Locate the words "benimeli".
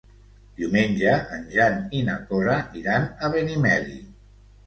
3.37-4.01